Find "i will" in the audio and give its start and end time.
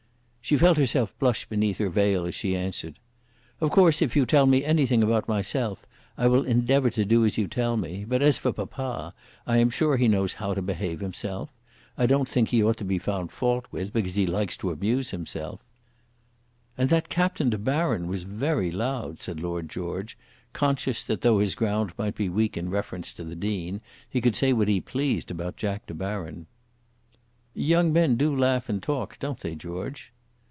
6.17-6.43